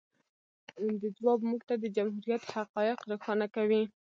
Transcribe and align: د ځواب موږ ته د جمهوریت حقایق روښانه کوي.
د 1.01 1.03
ځواب 1.17 1.39
موږ 1.49 1.61
ته 1.69 1.75
د 1.79 1.85
جمهوریت 1.95 2.43
حقایق 2.55 2.99
روښانه 3.11 3.47
کوي. 3.55 3.83